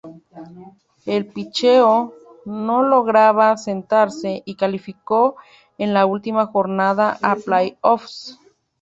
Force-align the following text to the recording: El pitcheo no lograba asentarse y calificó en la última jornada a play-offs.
El 1.05 1.27
pitcheo 1.27 2.15
no 2.45 2.81
lograba 2.81 3.51
asentarse 3.51 4.41
y 4.47 4.55
calificó 4.55 5.35
en 5.77 5.93
la 5.93 6.07
última 6.07 6.47
jornada 6.47 7.19
a 7.21 7.35
play-offs. 7.35 8.39